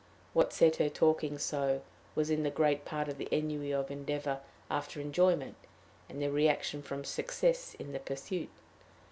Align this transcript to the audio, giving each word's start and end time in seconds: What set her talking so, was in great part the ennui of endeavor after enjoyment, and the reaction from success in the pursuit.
What 0.33 0.51
set 0.51 0.77
her 0.77 0.89
talking 0.89 1.37
so, 1.37 1.83
was 2.15 2.31
in 2.31 2.43
great 2.55 2.85
part 2.85 3.15
the 3.19 3.27
ennui 3.31 3.71
of 3.71 3.91
endeavor 3.91 4.39
after 4.67 4.99
enjoyment, 4.99 5.57
and 6.09 6.19
the 6.19 6.31
reaction 6.31 6.81
from 6.81 7.03
success 7.03 7.75
in 7.75 7.91
the 7.91 7.99
pursuit. 7.99 8.49